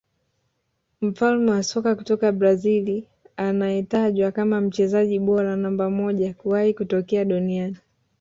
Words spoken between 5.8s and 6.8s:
moja kuwahi